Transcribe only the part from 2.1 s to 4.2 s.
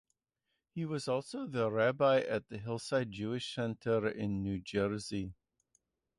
at the Hillside Jewish Center